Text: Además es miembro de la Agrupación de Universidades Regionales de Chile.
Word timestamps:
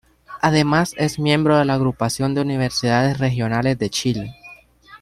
Además 0.41 0.95
es 0.97 1.19
miembro 1.19 1.59
de 1.59 1.65
la 1.65 1.75
Agrupación 1.75 2.33
de 2.33 2.41
Universidades 2.41 3.19
Regionales 3.19 3.77
de 3.77 3.91
Chile. 3.91 4.35